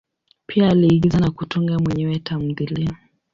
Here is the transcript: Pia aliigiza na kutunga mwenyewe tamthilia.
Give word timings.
Pia 0.47 0.69
aliigiza 0.69 1.19
na 1.19 1.31
kutunga 1.31 1.79
mwenyewe 1.79 2.19
tamthilia. 2.19 2.97